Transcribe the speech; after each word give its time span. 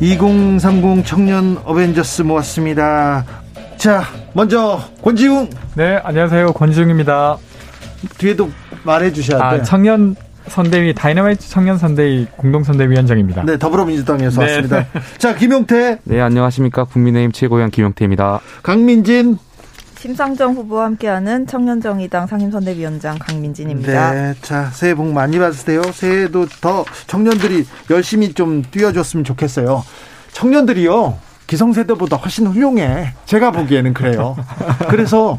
2030 0.00 1.04
청년 1.04 1.58
어벤져스 1.64 2.22
모았습니다. 2.22 3.24
자, 3.76 4.04
먼저 4.32 4.80
권지웅. 5.02 5.50
네, 5.74 6.00
안녕하세요. 6.04 6.52
권지웅입니다. 6.52 7.36
뒤에도 8.18 8.48
말해 8.84 9.12
주셔야 9.12 9.42
아, 9.42 9.50
돼요. 9.54 9.62
청년 9.64 10.14
선대위 10.46 10.94
다이너마이트 10.94 11.48
청년 11.48 11.78
선대위 11.78 12.26
공동 12.36 12.62
선대위원장입니다. 12.62 13.42
네, 13.44 13.58
더불어민주당에서 13.58 14.40
네. 14.40 14.46
왔습니다. 14.46 14.86
자, 15.18 15.34
김용태, 15.34 15.98
네, 16.04 16.20
안녕하십니까. 16.20 16.84
국민의힘 16.84 17.32
최고위원 17.32 17.70
김용태입니다. 17.70 18.40
강민진. 18.62 19.38
심상정 19.98 20.54
후보와 20.54 20.84
함께하는 20.84 21.48
청년정의당 21.48 22.28
상임선대위원장 22.28 23.18
강민진입니다. 23.18 24.12
네, 24.12 24.34
자, 24.42 24.70
새해 24.70 24.94
복 24.94 25.12
많이 25.12 25.40
받으세요. 25.40 25.82
새해도 25.82 26.46
더 26.60 26.84
청년들이 27.08 27.66
열심히 27.90 28.32
좀 28.32 28.62
뛰어줬으면 28.62 29.24
좋겠어요. 29.24 29.84
청년들이요. 30.32 31.18
기성세대보다 31.48 32.16
훨씬 32.16 32.46
훌륭해. 32.46 33.14
제가 33.24 33.50
보기에는 33.50 33.92
그래요. 33.92 34.36
그래서 34.88 35.38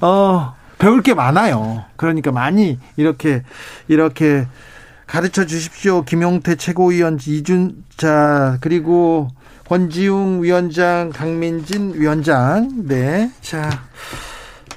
어 0.00 0.54
배울 0.78 1.02
게 1.02 1.12
많아요. 1.12 1.84
그러니까 1.96 2.32
많이 2.32 2.78
이렇게 2.96 3.42
이렇게 3.88 4.46
가르쳐 5.06 5.44
주십시오. 5.44 6.04
김용태 6.04 6.54
최고위원 6.54 7.18
이준자 7.20 8.58
그리고 8.60 9.28
권지웅 9.68 10.42
위원장, 10.42 11.10
강민진 11.14 11.92
위원장. 11.94 12.70
네. 12.86 13.30
자. 13.42 13.68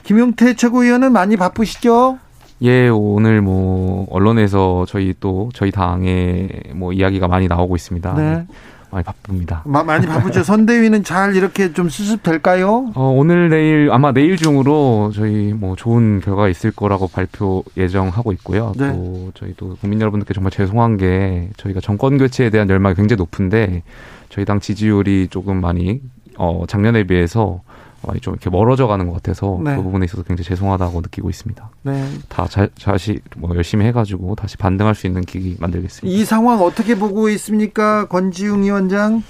김용태 0.04 0.56
최고위원은 0.56 1.14
많이 1.14 1.38
바쁘시죠? 1.38 2.20
예, 2.64 2.90
오늘 2.90 3.42
뭐 3.42 4.06
언론에서 4.10 4.86
저희 4.90 5.14
또 5.20 5.50
저희 5.54 5.72
당의 5.72 6.50
뭐 6.76 6.92
이야기가 6.92 7.28
많이 7.30 7.48
나오고 7.48 7.76
있습니다. 7.76 8.14
네. 8.16 8.46
많이 8.92 9.06
바쁩니다. 9.06 9.62
마- 9.66 9.84
많이 9.84 10.06
바쁘죠. 10.06 10.44
선대위는 10.44 11.06
잘 11.06 11.38
이렇게 11.38 11.72
좀 11.72 11.88
수습될까요? 11.88 12.92
어, 12.94 13.14
오늘 13.16 13.48
내일 13.50 13.90
아마 13.94 14.12
내일 14.12 14.36
중으로 14.36 15.14
저희 15.16 15.54
뭐 15.54 15.78
좋은 15.78 16.20
결과가 16.20 16.50
있을 16.50 16.72
거라고 16.72 17.08
발표 17.08 17.64
예정하고 17.78 18.34
있고요. 18.34 18.74
네. 18.78 18.92
또 18.92 19.32
저희 19.34 19.54
또 19.56 19.78
국민 19.80 20.02
여러분들께 20.02 20.34
정말 20.34 20.52
죄송한 20.52 20.98
게 20.98 21.50
저희가 21.56 21.80
정권 21.80 22.18
교체에 22.18 22.50
대한 22.50 22.70
열망이 22.70 22.96
굉장히 22.96 23.18
높은데 23.20 23.84
저희 24.32 24.46
당 24.46 24.60
지지율이 24.60 25.28
조금 25.30 25.60
많이 25.62 26.02
어 26.38 26.64
작년에 26.68 27.04
비해서 27.04 27.62
많이 28.08 28.20
좀 28.20 28.34
이렇게 28.34 28.50
멀어져 28.50 28.88
가는 28.88 29.06
것 29.08 29.14
같아서 29.14 29.60
네. 29.64 29.76
그 29.76 29.84
부분에 29.84 30.06
있어서 30.06 30.24
굉장히 30.24 30.46
죄송하다고 30.48 31.02
느끼고 31.02 31.30
있습니다. 31.30 31.70
네. 31.84 32.08
다 32.30 32.48
자, 32.48 32.68
다시 32.84 33.20
뭐 33.38 33.56
열심히 33.56 33.86
해가지고 33.86 34.36
다시 34.36 34.58
반등할 34.58 34.96
수 34.96 35.06
있는 35.06 35.22
기기 35.22 35.56
만들겠습니다. 35.60 36.18
이 36.18 36.26
상황 36.26 36.62
어떻게 36.62 36.96
보고 36.96 37.30
있습니까? 37.30 38.08
권지웅 38.08 38.64
위원장? 38.64 39.22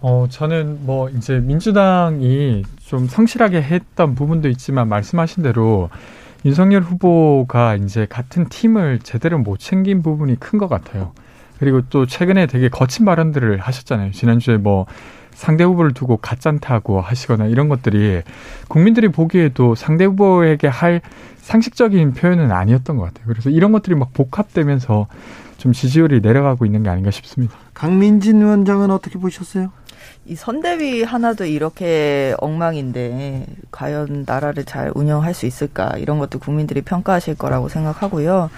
어, 0.00 0.26
저는 0.28 0.80
뭐 0.82 1.08
이제 1.10 1.38
민주당이 1.40 2.64
좀 2.80 3.06
성실하게 3.08 3.62
했던 3.62 4.14
부분도 4.14 4.48
있지만 4.50 4.88
말씀하신 4.88 5.42
대로 5.42 5.88
윤석열 6.44 6.82
후보가 6.82 7.76
이제 7.76 8.06
같은 8.08 8.48
팀을 8.48 9.00
제대로 9.02 9.38
못 9.38 9.58
챙긴 9.58 10.02
부분이 10.02 10.38
큰 10.38 10.58
것 10.58 10.68
같아요. 10.68 11.12
그리고 11.58 11.82
또 11.90 12.06
최근에 12.06 12.46
되게 12.46 12.68
거친 12.68 13.04
발언들을 13.04 13.58
하셨잖아요. 13.58 14.12
지난주에 14.12 14.56
뭐 14.56 14.86
상대 15.32 15.62
후보를 15.62 15.92
두고 15.92 16.16
가짠타고 16.16 17.00
하시거나 17.00 17.46
이런 17.46 17.68
것들이 17.68 18.22
국민들이 18.66 19.08
보기에도 19.08 19.74
상대 19.74 20.04
후보에게 20.04 20.66
할 20.66 21.00
상식적인 21.36 22.12
표현은 22.14 22.50
아니었던 22.50 22.96
것 22.96 23.04
같아요. 23.04 23.26
그래서 23.28 23.48
이런 23.48 23.72
것들이 23.72 23.94
막 23.94 24.12
복합되면서 24.12 25.06
좀 25.56 25.72
지지율이 25.72 26.20
내려가고 26.20 26.66
있는 26.66 26.82
게 26.82 26.90
아닌가 26.90 27.10
싶습니다. 27.10 27.56
강민진 27.74 28.40
위원장은 28.40 28.90
어떻게 28.90 29.18
보셨어요? 29.18 29.70
이 30.26 30.34
선대위 30.34 31.04
하나도 31.04 31.46
이렇게 31.46 32.34
엉망인데 32.38 33.46
과연 33.70 34.24
나라를 34.26 34.64
잘 34.64 34.92
운영할 34.94 35.32
수 35.34 35.46
있을까 35.46 35.96
이런 35.96 36.18
것도 36.18 36.38
국민들이 36.38 36.82
평가하실 36.82 37.36
거라고 37.36 37.68
생각하고요. 37.68 38.50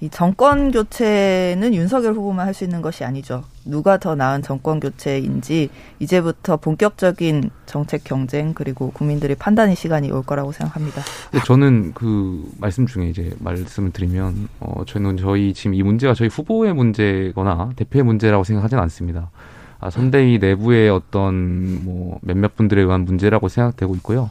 이 0.00 0.08
정권 0.08 0.70
교체는 0.70 1.74
윤석열 1.74 2.14
후보만 2.14 2.46
할 2.46 2.54
수 2.54 2.64
있는 2.64 2.82
것이 2.82 3.04
아니죠. 3.04 3.44
누가 3.64 3.98
더 3.98 4.14
나은 4.14 4.42
정권 4.42 4.80
교체인지 4.80 5.68
이제부터 5.98 6.56
본격적인 6.56 7.50
정책 7.66 8.02
경쟁 8.04 8.54
그리고 8.54 8.90
국민들의 8.90 9.36
판단의 9.36 9.76
시간이 9.76 10.10
올 10.10 10.22
거라고 10.22 10.52
생각합니다. 10.52 11.02
저는 11.46 11.92
그 11.94 12.44
말씀 12.58 12.86
중에 12.86 13.08
이제 13.10 13.32
말씀을 13.38 13.92
드리면 13.92 14.48
어 14.60 14.82
저는 14.86 15.16
저희 15.18 15.54
지금 15.54 15.74
이 15.74 15.82
문제가 15.82 16.14
저희 16.14 16.28
후보의 16.28 16.74
문제거나 16.74 17.72
대표의 17.76 18.02
문제라고 18.04 18.42
생각하지는 18.42 18.82
않습니다. 18.84 19.30
아, 19.78 19.88
선대위 19.90 20.38
내부의 20.38 20.90
어떤 20.90 21.84
뭐 21.84 22.18
몇몇 22.22 22.56
분들에 22.56 22.82
의한 22.82 23.04
문제라고 23.04 23.48
생각되고 23.48 23.94
있고요. 23.96 24.30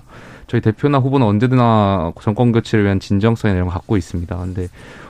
저희 0.49 0.61
대표나 0.61 0.97
후보는 0.97 1.25
언제나 1.25 2.11
정권 2.21 2.51
교체를 2.51 2.83
위한 2.83 2.99
진정성이나 2.99 3.55
이런 3.55 3.67
걸 3.67 3.73
갖고 3.75 3.95
있습니다. 3.97 4.35
근데 4.35 4.67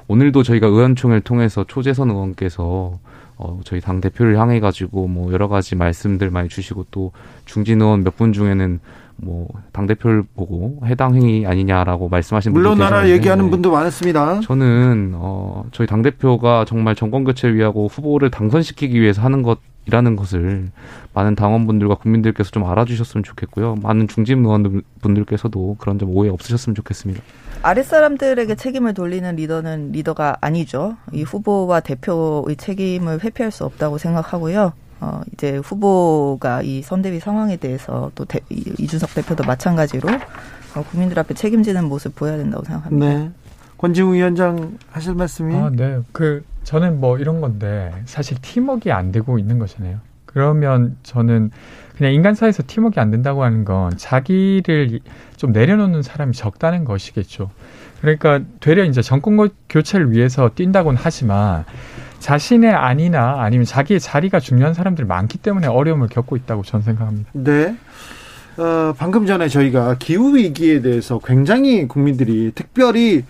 오늘도 0.10 0.44
저희가 0.44 0.68
의원총회를 0.68 1.22
통해서 1.22 1.64
초재선 1.68 2.10
의원께서 2.10 3.00
어, 3.38 3.62
저희 3.64 3.80
당 3.80 4.02
대표를 4.02 4.38
향해 4.38 4.60
가지고 4.60 5.08
뭐 5.08 5.32
여러 5.32 5.48
가지 5.48 5.76
말씀들 5.76 6.30
많이 6.30 6.50
주시고 6.50 6.88
또 6.92 7.14
중진 7.46 7.82
의원 7.82 8.04
몇 8.04 8.18
분 8.18 8.34
중에는 8.34 8.82
뭐당 9.22 9.86
대표를 9.88 10.24
보고 10.36 10.80
해당 10.86 11.16
행위 11.16 11.46
아니냐라고 11.46 12.10
말씀하신 12.10 12.54
분도 12.54 12.70
물러나라 12.70 12.98
계셨는데 13.02 13.16
얘기하는 13.18 13.50
분도 13.50 13.72
많았습니다. 13.72 14.40
저는 14.42 15.14
어 15.16 15.66
저희 15.72 15.88
당 15.88 16.02
대표가 16.02 16.66
정말 16.66 16.96
정권 16.96 17.24
교체를 17.24 17.56
위하고 17.56 17.88
후보를 17.88 18.30
당선시키기 18.30 19.00
위해서 19.00 19.22
하는 19.22 19.42
것 19.42 19.60
이라는 19.90 20.16
것을 20.16 20.70
많은 21.16 21.34
당원분들과 21.36 21.96
국민들께서 21.96 22.52
좀 22.52 22.64
알아주셨으면 22.66 23.24
좋겠고요. 23.24 23.78
많은 23.82 24.08
중진 24.08 24.46
의원분들께서도 24.46 25.78
그런 25.80 25.98
점 25.98 26.16
오해 26.16 26.30
없으셨으면 26.30 26.76
좋겠습니다. 26.76 27.22
아랫사람들에게 27.64 28.54
책임을 28.56 28.94
돌리는 28.94 29.36
리더는 29.36 29.92
리더가 29.92 30.38
아니죠. 30.42 30.96
이 31.12 31.24
후보와 31.24 31.80
대표의 31.80 32.56
책임을 32.58 33.24
회피할 33.24 33.52
수 33.52 33.66
없다고 33.66 33.98
생각하고요. 33.98 34.74
어, 35.02 35.22
이제 35.34 35.58
후보가 35.58 36.62
이 36.62 36.82
선대위 36.84 37.20
상황에 37.20 37.56
대해서 37.58 38.12
또 38.16 38.26
대, 38.26 38.40
이- 38.50 38.74
이준석 38.78 39.16
대표도 39.16 39.44
마찬가지로 39.46 40.08
어, 40.76 40.84
국민들 40.84 41.18
앞에 41.18 41.34
책임지는 41.34 41.86
모습 41.86 42.16
보여야 42.16 42.38
된다고 42.38 42.64
생각합니다. 42.64 43.08
네. 43.08 43.32
권지웅 43.80 44.14
위원장 44.14 44.78
하실 44.92 45.16
말씀이 45.16 45.56
아, 45.56 45.72
네. 45.74 46.00
그 46.12 46.44
저는 46.64 47.00
뭐 47.00 47.18
이런 47.18 47.40
건데 47.42 47.94
사실 48.06 48.38
팀워크가 48.42 48.96
안 48.98 49.12
되고 49.12 49.40
있는 49.40 49.58
거잖아요. 49.58 50.00
그러면 50.26 50.98
저는 51.04 51.50
그냥 51.98 52.14
인간사에서 52.14 52.64
팀워크가 52.68 53.02
안 53.02 53.10
된다고 53.10 53.44
하는 53.44 53.64
건 53.66 53.92
자기를 53.98 55.00
좀 55.38 55.52
내려놓는 55.54 56.02
사람이 56.04 56.34
적다는 56.34 56.84
것이겠죠. 56.84 57.50
그러니까 58.02 58.42
되려 58.60 58.84
이제 58.84 59.02
정권 59.02 59.38
고- 59.38 59.48
교체를 59.70 60.12
위해서 60.12 60.52
뛴다고는 60.54 61.00
하지만 61.02 61.64
자신의 62.20 62.72
안이나 62.74 63.42
아니면 63.42 63.66
자기의 63.66 64.00
자리가 64.02 64.40
중요한 64.42 64.74
사람들이 64.74 65.08
많기 65.08 65.38
때문에 65.38 65.68
어려움을 65.68 66.10
겪고 66.10 66.36
있다고 66.36 66.64
저는 66.64 66.84
생각합니다. 66.84 67.30
네. 67.34 67.76
어, 68.58 68.94
방금 68.98 69.26
전에 69.26 69.48
저희가 69.48 69.96
기후 70.00 70.36
위기에 70.36 70.82
대해서 70.82 71.20
굉장히 71.24 71.88
국민들이 71.88 72.52
특별히 72.54 73.24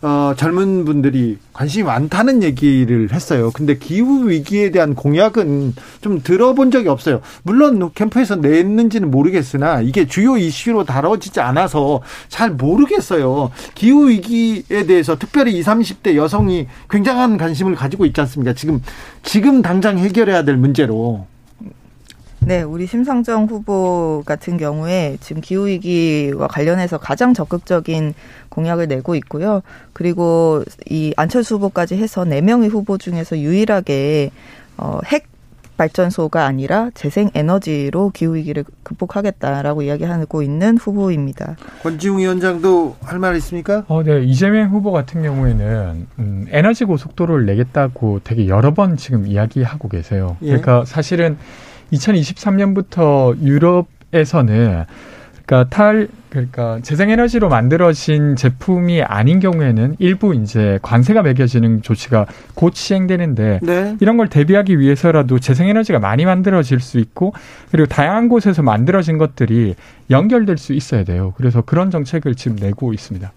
어, 0.00 0.32
젊은 0.36 0.84
분들이 0.84 1.38
관심이 1.52 1.82
많다는 1.84 2.42
얘기를 2.44 3.12
했어요. 3.12 3.50
근데 3.52 3.78
기후 3.78 4.28
위기에 4.28 4.70
대한 4.70 4.94
공약은 4.94 5.74
좀 6.00 6.22
들어본 6.22 6.70
적이 6.70 6.88
없어요. 6.88 7.20
물론 7.42 7.90
캠프에서 7.94 8.36
냈는지는 8.36 9.10
모르겠으나 9.10 9.80
이게 9.80 10.06
주요 10.06 10.36
이슈로 10.36 10.84
다뤄지지 10.84 11.40
않아서 11.40 12.00
잘 12.28 12.50
모르겠어요. 12.50 13.50
기후 13.74 14.08
위기에 14.08 14.86
대해서 14.86 15.18
특별히 15.18 15.58
20, 15.58 15.66
30대 15.66 16.14
여성이 16.14 16.68
굉장한 16.88 17.36
관심을 17.36 17.74
가지고 17.74 18.06
있지 18.06 18.20
않습니까? 18.20 18.52
지금 18.52 18.80
지금 19.22 19.62
당장 19.62 19.98
해결해야 19.98 20.44
될 20.44 20.56
문제로. 20.56 21.26
네, 22.40 22.62
우리 22.62 22.86
심상정 22.86 23.46
후보 23.46 24.22
같은 24.24 24.56
경우에 24.56 25.18
지금 25.20 25.42
기후위기와 25.42 26.46
관련해서 26.46 26.96
가장 26.98 27.34
적극적인 27.34 28.14
공약을 28.48 28.88
내고 28.88 29.14
있고요. 29.16 29.62
그리고 29.92 30.62
이 30.88 31.12
안철수 31.16 31.56
후보까지 31.56 31.96
해서 31.96 32.24
네명의 32.24 32.68
후보 32.68 32.96
중에서 32.96 33.38
유일하게 33.38 34.30
어, 34.78 35.00
핵 35.06 35.26
발전소가 35.76 36.44
아니라 36.44 36.90
재생 36.94 37.30
에너지로 37.34 38.10
기후 38.12 38.34
위기를 38.34 38.64
극복하겠다라고 38.82 39.82
이야기하고 39.82 40.42
있는 40.42 40.76
후보입니다. 40.76 41.56
권지웅 41.84 42.18
위원장도 42.18 42.96
할 43.02 43.18
말 43.20 43.36
있습니까? 43.36 43.84
어, 43.86 44.02
네. 44.02 44.22
이재명 44.24 44.70
후보 44.70 44.90
같은 44.90 45.22
경우에는 45.22 46.06
음, 46.18 46.46
에너지 46.50 46.84
고속도로를 46.84 47.46
내겠다고 47.46 48.20
되게 48.24 48.48
여러 48.48 48.74
번 48.74 48.96
지금 48.96 49.26
이야기하고 49.26 49.88
계세요. 49.88 50.36
예. 50.42 50.46
그러니까 50.46 50.84
사실은 50.84 51.36
2023년부터 51.92 53.40
유럽에서는 53.40 54.84
그러니까 55.46 55.70
탈 55.70 56.08
그러니까 56.28 56.78
재생에너지로 56.82 57.48
만들어진 57.48 58.36
제품이 58.36 59.02
아닌 59.02 59.40
경우에는 59.40 59.96
일부 59.98 60.34
이제 60.34 60.78
관세가 60.82 61.22
매겨지는 61.22 61.80
조치가 61.80 62.26
곧 62.54 62.74
시행되는데 62.74 63.60
네. 63.62 63.96
이런 64.00 64.18
걸 64.18 64.28
대비하기 64.28 64.78
위해서라도 64.78 65.38
재생에너지가 65.38 66.00
많이 66.00 66.26
만들어질 66.26 66.80
수 66.80 66.98
있고 66.98 67.32
그리고 67.70 67.86
다양한 67.86 68.28
곳에서 68.28 68.62
만들어진 68.62 69.16
것들이 69.16 69.74
연결될 70.10 70.58
수 70.58 70.74
있어야 70.74 71.04
돼요. 71.04 71.32
그래서 71.38 71.62
그런 71.62 71.90
정책을 71.90 72.34
지금 72.34 72.56
내고 72.56 72.92
있습니다. 72.92 73.32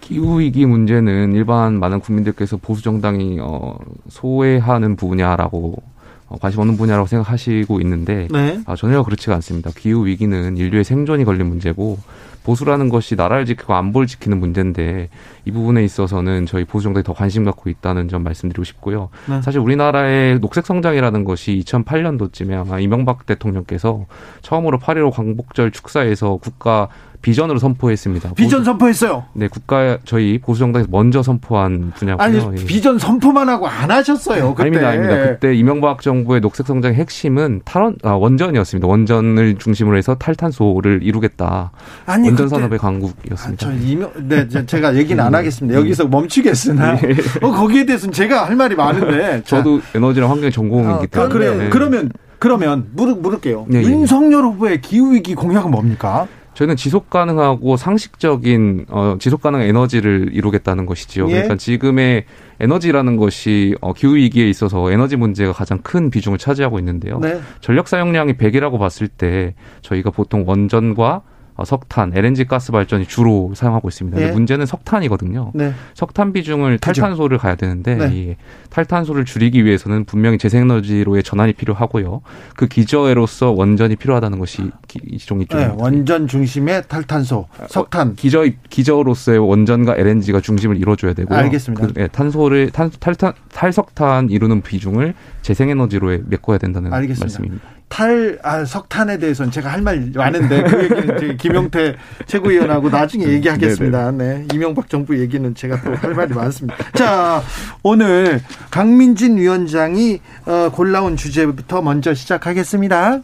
기후 0.00 0.38
위기 0.38 0.66
문제는 0.66 1.32
일반 1.32 1.80
많은 1.80 1.98
국민들께서 1.98 2.58
보수 2.58 2.82
정당이 2.82 3.38
어, 3.40 3.76
소외하는 4.08 4.96
분야라고 4.96 5.82
어, 5.82 5.93
관심 6.40 6.60
없는 6.60 6.76
분야라고 6.76 7.06
생각하시고 7.06 7.80
있는데 7.80 8.28
네. 8.30 8.60
아, 8.66 8.76
전혀 8.76 9.02
그렇지가 9.02 9.34
않습니다. 9.36 9.70
기후 9.76 10.06
위기는 10.06 10.56
인류의 10.56 10.84
생존이 10.84 11.24
걸린 11.24 11.46
문제고 11.46 11.98
보수라는 12.44 12.90
것이 12.90 13.16
나라를 13.16 13.46
지키고 13.46 13.74
안보를 13.74 14.06
지키는 14.06 14.38
문제인데 14.38 15.08
이 15.46 15.50
부분에 15.50 15.82
있어서는 15.82 16.46
저희 16.46 16.64
보수 16.64 16.84
정당이 16.84 17.02
더 17.02 17.14
관심 17.14 17.44
갖고 17.44 17.70
있다는 17.70 18.08
점 18.08 18.22
말씀드리고 18.22 18.64
싶고요. 18.64 19.08
네. 19.28 19.40
사실 19.42 19.60
우리나라의 19.60 20.40
녹색 20.40 20.66
성장이라는 20.66 21.24
것이 21.24 21.62
2008년도쯤에 21.64 22.52
아마 22.52 22.78
이명박 22.78 23.24
대통령께서 23.26 24.04
처음으로 24.42 24.78
8.15 24.78 25.12
광복절 25.12 25.70
축사에서 25.70 26.36
국가 26.36 26.88
비전으로 27.24 27.58
선포했습니다. 27.58 28.34
비전 28.34 28.60
보수- 28.60 28.64
선포했어요. 28.66 29.24
네, 29.32 29.48
국가 29.48 29.98
저희 30.04 30.38
보수 30.38 30.58
정당에서 30.60 30.88
먼저 30.90 31.22
선포한 31.22 31.92
분야고요. 31.96 32.22
아니 32.22 32.38
예. 32.60 32.64
비전 32.66 32.98
선포만 32.98 33.48
하고 33.48 33.66
안 33.66 33.90
하셨어요. 33.90 34.50
그때. 34.54 34.62
아닙니다, 34.68 34.88
아닙니다. 34.90 35.16
그때 35.32 35.54
이명박 35.54 36.02
정부의 36.02 36.40
녹색 36.42 36.66
성장의 36.66 36.96
핵심은 36.98 37.62
탈원 37.64 37.96
아, 38.02 38.10
원전이었습니다. 38.10 38.86
원전을 38.86 39.56
중심으로 39.58 39.96
해서 39.96 40.14
탈탄소를 40.16 41.00
이루겠다. 41.02 41.70
아니 42.06 42.28
원전 42.28 42.46
그때- 42.46 42.56
산업의 42.56 42.78
아, 42.78 42.82
강국이었습니다. 42.82 43.66
저 43.66 43.72
이명, 43.72 44.10
네, 44.28 44.46
제- 44.48 44.66
제가 44.66 44.94
얘기는 44.96 45.22
안 45.24 45.32
음, 45.32 45.38
하겠습니다. 45.38 45.78
음. 45.78 45.80
여기서 45.80 46.06
멈추겠으나 46.06 46.98
어, 47.42 47.50
거기에 47.50 47.86
대해서는 47.86 48.12
제가 48.12 48.44
할 48.46 48.54
말이 48.56 48.74
많은데. 48.74 49.42
자, 49.46 49.56
저도 49.56 49.80
에너지랑 49.94 50.30
환경 50.30 50.50
전공이기 50.50 50.90
어, 50.90 50.94
아, 51.02 51.06
때문에 51.06 51.32
그래요. 51.32 51.54
네. 51.56 51.68
그러면 51.70 52.10
그러면 52.38 52.88
물을 52.92 53.14
물을게요. 53.14 53.64
네, 53.68 53.78
예, 53.78 53.82
예. 53.84 53.86
윤석열 53.88 54.42
후보의 54.44 54.82
기후 54.82 55.14
위기 55.14 55.34
공약은 55.34 55.70
뭡니까? 55.70 56.26
저희는 56.54 56.76
지속 56.76 57.10
가능하고 57.10 57.76
상식적인 57.76 58.86
어, 58.88 59.16
지속 59.18 59.42
가능한 59.42 59.66
에너지를 59.66 60.30
이루겠다는 60.32 60.86
것이지요. 60.86 61.26
예. 61.28 61.32
그러니까 61.32 61.56
지금의 61.56 62.24
에너지라는 62.60 63.16
것이 63.16 63.74
어, 63.80 63.92
기후 63.92 64.14
위기에 64.14 64.48
있어서 64.48 64.90
에너지 64.90 65.16
문제가 65.16 65.52
가장 65.52 65.78
큰 65.82 66.10
비중을 66.10 66.38
차지하고 66.38 66.78
있는데요. 66.78 67.18
네. 67.20 67.40
전력 67.60 67.88
사용량이 67.88 68.34
100이라고 68.34 68.78
봤을 68.78 69.08
때 69.08 69.54
저희가 69.82 70.10
보통 70.10 70.44
원전과 70.46 71.14
어, 71.14 71.22
석탄, 71.64 72.12
LNG 72.14 72.46
가스 72.46 72.72
발전이 72.72 73.06
주로 73.06 73.52
사용하고 73.54 73.88
있습니다. 73.88 74.20
예. 74.20 74.30
문제는 74.32 74.66
석탄이거든요. 74.66 75.52
네. 75.54 75.72
석탄 75.94 76.32
비중을 76.32 76.78
그죠. 76.78 77.02
탈탄소를 77.02 77.38
가야 77.38 77.54
되는데 77.54 77.94
네. 77.94 78.10
이 78.12 78.36
탈탄소를 78.70 79.24
줄이기 79.24 79.64
위해서는 79.64 80.04
분명히 80.04 80.38
재생에너지로의 80.38 81.22
전환이 81.22 81.52
필요하고요. 81.52 82.22
그 82.56 82.66
기저에로서 82.66 83.52
원전이 83.52 83.96
필요하다는 83.96 84.38
것이 84.38 84.70
이쪽. 85.10 85.34
네, 85.34 85.72
원전 85.76 86.26
중심의 86.26 86.84
탈탄소, 86.88 87.46
석탄. 87.68 88.14
기저 88.14 88.48
기저로서의 88.70 89.38
원전과 89.38 89.96
LNG가 89.96 90.40
중심을 90.40 90.76
이뤄줘야 90.76 91.12
되고요. 91.12 91.38
알겠습니다. 91.38 91.86
그, 91.86 91.92
예, 92.00 92.06
탄소를 92.08 92.70
탄, 92.70 92.90
탈탄 93.00 93.32
탈석탄 93.52 94.30
이루는 94.30 94.62
비중을 94.62 95.14
재생에너지로 95.42 96.18
메꿔야 96.26 96.58
된다는 96.58 96.92
알겠습니다. 96.92 97.24
말씀입니다. 97.24 97.68
탈, 97.98 98.40
아, 98.42 98.64
석탄에 98.64 99.18
대해서는 99.18 99.52
제가 99.52 99.70
할 99.70 99.80
말 99.80 100.10
많은데, 100.16 100.64
그 100.64 100.82
얘기는 100.84 101.16
이제 101.16 101.36
김용태 101.38 101.94
최고위원하고 102.26 102.90
나중에 102.90 103.24
얘기하겠습니다. 103.28 104.10
네. 104.10 104.46
이명박 104.52 104.88
정부 104.88 105.16
얘기는 105.20 105.54
제가 105.54 105.80
또 105.82 105.94
할 105.94 106.12
말이 106.12 106.34
많습니다. 106.34 106.76
자, 106.94 107.40
오늘 107.84 108.40
강민진 108.72 109.36
위원장이 109.36 110.20
어, 110.46 110.70
골라온 110.72 111.16
주제부터 111.16 111.82
먼저 111.82 112.14
시작하겠습니다. 112.14 113.20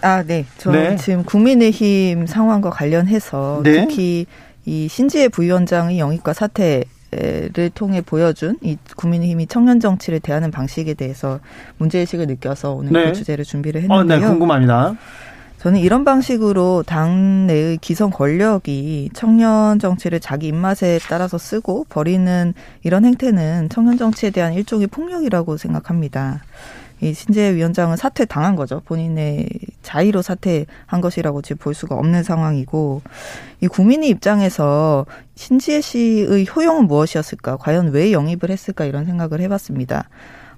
아, 0.00 0.22
네. 0.26 0.46
저 0.56 0.70
네. 0.70 0.96
지금 0.96 1.22
국민의힘 1.24 2.26
상황과 2.26 2.70
관련해서 2.70 3.60
네. 3.62 3.72
특히 3.86 4.24
이 4.64 4.88
신지혜 4.88 5.28
부위원장의 5.28 5.98
영입과 5.98 6.32
사퇴 6.32 6.84
를 7.14 7.68
통해 7.68 8.00
보여준 8.00 8.56
이 8.62 8.78
국민의힘이 8.96 9.46
청년 9.46 9.80
정치를 9.80 10.20
대하는 10.20 10.50
방식에 10.50 10.94
대해서 10.94 11.40
문제의식을 11.76 12.26
느껴서 12.26 12.72
오늘 12.72 12.92
네. 12.92 13.04
그 13.04 13.12
주제를 13.12 13.44
준비를 13.44 13.80
어, 13.80 13.82
했는데요. 13.82 14.20
네, 14.20 14.26
궁금합니다. 14.26 14.94
저는 15.58 15.78
이런 15.78 16.04
방식으로 16.04 16.84
당내의 16.84 17.76
기성 17.82 18.08
권력이 18.10 19.10
청년 19.12 19.78
정치를 19.78 20.20
자기 20.20 20.48
입맛에 20.48 20.98
따라서 21.10 21.36
쓰고 21.36 21.84
버리는 21.90 22.54
이런 22.82 23.04
행태는 23.04 23.68
청년 23.68 23.98
정치에 23.98 24.30
대한 24.30 24.54
일종의 24.54 24.86
폭력이라고 24.86 25.58
생각합니다. 25.58 26.40
이 27.02 27.12
신재 27.14 27.56
위원장은 27.56 27.96
사퇴 27.96 28.26
당한 28.26 28.54
거죠. 28.54 28.80
본인의 28.84 29.48
자의로 29.82 30.22
사퇴한 30.22 31.00
것이라고 31.00 31.42
지금 31.42 31.58
볼 31.58 31.74
수가 31.74 31.96
없는 31.96 32.22
상황이고 32.22 33.02
이 33.60 33.66
국민의 33.66 34.08
입장에서 34.08 35.04
신지혜 35.34 35.80
씨의 35.80 36.46
효용은 36.46 36.86
무엇이었을까? 36.86 37.56
과연 37.56 37.88
왜 37.88 38.12
영입을 38.12 38.50
했을까? 38.50 38.84
이런 38.84 39.04
생각을 39.04 39.40
해봤습니다. 39.40 40.08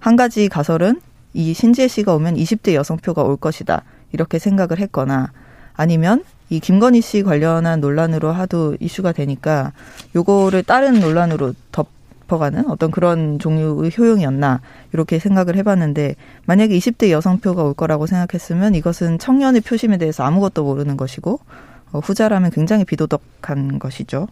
한 0.00 0.16
가지 0.16 0.50
가설은 0.50 1.00
이 1.32 1.54
신지혜 1.54 1.88
씨가 1.88 2.14
오면 2.14 2.34
20대 2.34 2.74
여성표가 2.74 3.22
올 3.22 3.38
것이다. 3.38 3.82
이렇게 4.12 4.38
생각을 4.38 4.78
했거나 4.80 5.32
아니면 5.72 6.22
이 6.50 6.60
김건희 6.60 7.00
씨 7.00 7.22
관련한 7.22 7.80
논란으로 7.80 8.30
하도 8.32 8.76
이슈가 8.80 9.12
되니까 9.12 9.72
요거를 10.14 10.62
다른 10.64 11.00
논란으로 11.00 11.54
덮 11.72 11.88
어가는 12.28 12.68
어떤 12.70 12.90
그런 12.90 13.38
종류의 13.38 13.92
효용이었나 13.96 14.60
이렇게 14.92 15.18
생각을 15.18 15.56
해봤는데 15.56 16.16
만약에 16.46 16.76
20대 16.76 17.10
여성표가 17.10 17.62
올 17.62 17.74
거라고 17.74 18.06
생각했으면 18.06 18.74
이것은 18.74 19.18
청년의 19.18 19.60
표심에 19.60 19.98
대해서 19.98 20.24
아무것도 20.24 20.64
모르는 20.64 20.96
것이고 20.96 21.40
어, 21.92 21.98
후자라면 22.00 22.50
굉장히 22.50 22.84
비도덕한 22.84 23.78
것이죠. 23.78 24.28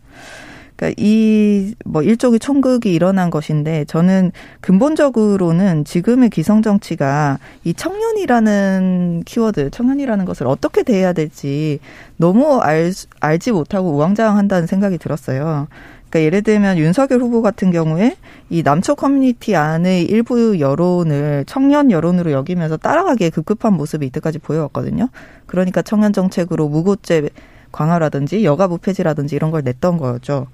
그러니까 0.76 1.00
이 1.00 1.74
뭐 1.84 2.02
일종의 2.02 2.40
총극이 2.40 2.92
일어난 2.92 3.30
것인데 3.30 3.84
저는 3.84 4.32
근본적으로는 4.60 5.84
지금의 5.84 6.30
기성 6.30 6.62
정치가 6.62 7.38
이 7.64 7.74
청년이라는 7.74 9.22
키워드, 9.24 9.70
청년이라는 9.70 10.24
것을 10.24 10.46
어떻게 10.46 10.82
대해야 10.82 11.12
될지 11.12 11.80
너무 12.16 12.58
알, 12.60 12.92
알지 13.20 13.52
못하고 13.52 13.90
우왕좌왕한다는 13.92 14.66
생각이 14.66 14.98
들었어요. 14.98 15.68
그러니까 16.12 16.26
예를 16.26 16.42
들면 16.42 16.76
윤석열 16.76 17.22
후보 17.22 17.40
같은 17.40 17.70
경우에 17.70 18.16
이 18.50 18.62
남초 18.62 18.96
커뮤니티 18.96 19.56
안의 19.56 20.04
일부 20.04 20.60
여론을 20.60 21.44
청년 21.46 21.90
여론으로 21.90 22.32
여기면서 22.32 22.76
따라가기에 22.76 23.30
급급한 23.30 23.72
모습이 23.72 24.06
이때까지 24.06 24.38
보여왔거든요. 24.38 25.08
그러니까 25.46 25.80
청년 25.80 26.12
정책으로 26.12 26.68
무고죄 26.68 27.30
강화라든지 27.72 28.44
여가부 28.44 28.76
폐지라든지 28.78 29.36
이런 29.36 29.50
걸 29.50 29.62
냈던 29.64 29.96
거죠. 29.96 30.48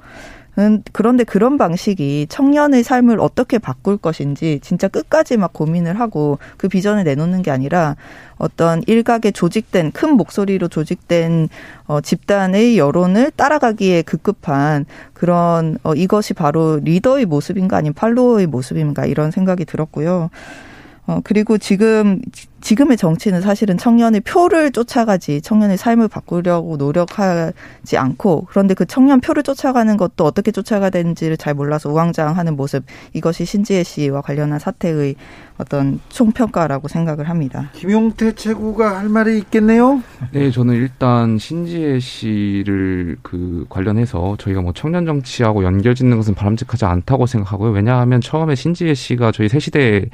음, 0.58 0.82
그런데 0.92 1.22
그런 1.22 1.56
방식이 1.56 2.26
청년의 2.28 2.82
삶을 2.82 3.20
어떻게 3.20 3.58
바꿀 3.58 3.96
것인지 3.96 4.58
진짜 4.60 4.88
끝까지 4.88 5.36
막 5.36 5.52
고민을 5.52 6.00
하고 6.00 6.38
그 6.56 6.66
비전을 6.66 7.04
내놓는 7.04 7.42
게 7.42 7.52
아니라 7.52 7.94
어떤 8.38 8.82
일각의 8.88 9.32
조직된 9.32 9.92
큰 9.92 10.16
목소리로 10.16 10.66
조직된 10.66 11.48
어, 11.86 12.00
집단의 12.00 12.76
여론을 12.76 13.30
따라가기에 13.36 14.02
급급한 14.02 14.84
그런 15.12 15.78
어, 15.84 15.94
이것이 15.94 16.34
바로 16.34 16.80
리더의 16.82 17.26
모습인가 17.26 17.76
아니면 17.76 17.94
팔로워의 17.94 18.48
모습인가 18.48 19.06
이런 19.06 19.30
생각이 19.30 19.64
들었고요. 19.64 20.28
어, 21.08 21.22
그리고 21.24 21.56
지금, 21.56 22.20
지금의 22.60 22.98
정치는 22.98 23.40
사실은 23.40 23.78
청년의 23.78 24.20
표를 24.20 24.72
쫓아가지 24.72 25.40
청년의 25.40 25.78
삶을 25.78 26.08
바꾸려고 26.08 26.76
노력하지 26.76 27.96
않고 27.96 28.46
그런데 28.50 28.74
그 28.74 28.84
청년 28.84 29.20
표를 29.20 29.42
쫓아가는 29.42 29.96
것도 29.96 30.26
어떻게 30.26 30.50
쫓아가야 30.50 30.90
되는지를 30.90 31.38
잘 31.38 31.54
몰라서 31.54 31.88
우왕좌왕하는 31.88 32.56
모습 32.56 32.84
이것이 33.14 33.46
신지혜 33.46 33.84
씨와 33.84 34.20
관련한 34.20 34.58
사태의 34.58 35.14
어떤 35.56 35.98
총평가라고 36.10 36.88
생각을 36.88 37.28
합니다. 37.28 37.70
김용태 37.74 38.34
최고가 38.34 38.98
할 38.98 39.08
말이 39.08 39.38
있겠네요. 39.38 40.02
네, 40.32 40.50
저는 40.50 40.74
일단 40.74 41.38
신지혜 41.38 42.00
씨를 42.00 43.16
그 43.22 43.64
관련해서 43.70 44.36
저희가 44.38 44.60
뭐 44.60 44.72
청년 44.74 45.06
정치하고 45.06 45.64
연결 45.64 45.94
짓는 45.94 46.16
것은 46.18 46.34
바람직하지 46.34 46.84
않다고 46.84 47.26
생각하고요. 47.26 47.70
왜냐하면 47.70 48.20
처음에 48.20 48.54
신지혜 48.54 48.94
씨가 48.94 49.32
저희 49.32 49.48
새 49.48 49.58
시대 49.58 50.10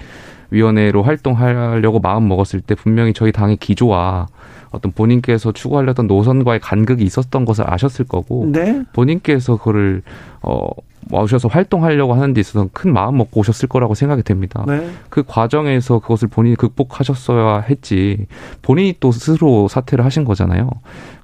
위원회로 0.54 1.02
활동하려고 1.02 1.98
마음 1.98 2.28
먹었을 2.28 2.60
때 2.60 2.74
분명히 2.74 3.12
저희 3.12 3.32
당의 3.32 3.56
기조와 3.56 4.28
어떤 4.70 4.92
본인께서 4.92 5.52
추구하려던 5.52 6.06
노선과의 6.06 6.60
간극이 6.60 7.04
있었던 7.04 7.44
것을 7.44 7.64
아셨을 7.66 8.06
거고 8.06 8.46
네. 8.50 8.82
본인께서 8.92 9.56
그거를 9.56 10.02
어 10.42 10.68
오셔서 11.12 11.48
활동하려고 11.48 12.14
하는 12.14 12.32
데 12.32 12.40
있어서 12.40 12.68
큰 12.72 12.92
마음 12.92 13.18
먹고 13.18 13.40
오셨을 13.40 13.68
거라고 13.68 13.94
생각이 13.94 14.22
됩니다. 14.22 14.64
네. 14.66 14.90
그 15.10 15.22
과정에서 15.22 15.98
그것을 15.98 16.28
본인이 16.28 16.56
극복하셨어야 16.56 17.60
했지 17.60 18.26
본인이 18.62 18.94
또 19.00 19.12
스스로 19.12 19.68
사퇴를 19.68 20.04
하신 20.04 20.24
거잖아요. 20.24 20.70